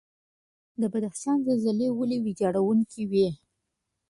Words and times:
د 0.81 0.83
بدخشان 0.93 1.37
زلزلې 1.47 1.87
ولې 1.91 2.17
ویجاړونکې 2.25 3.01
وي؟ 3.11 3.27